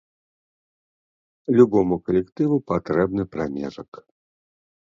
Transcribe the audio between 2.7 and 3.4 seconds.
патрэбны